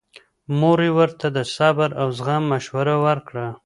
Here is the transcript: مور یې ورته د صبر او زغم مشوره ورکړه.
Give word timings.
مور 0.59 0.79
یې 0.85 0.91
ورته 0.97 1.27
د 1.37 1.39
صبر 1.55 1.89
او 2.01 2.07
زغم 2.17 2.43
مشوره 2.51 2.95
ورکړه. 3.05 3.47